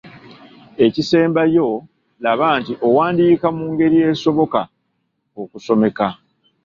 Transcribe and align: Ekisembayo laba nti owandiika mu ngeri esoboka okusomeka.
Ekisembayo 0.85 1.67
laba 2.23 2.47
nti 2.59 2.73
owandiika 2.87 3.47
mu 3.57 3.65
ngeri 3.71 3.97
esoboka 4.11 4.61
okusomeka. 5.41 6.07